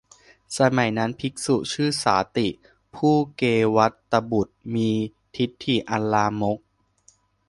[0.59, 2.47] สมัยนั้น ภิกษุชื่อสาติ
[2.95, 3.43] ผู้เก
[3.75, 4.89] วัฏฏบุตรมี
[5.35, 6.57] ทิฏฐิอันลามก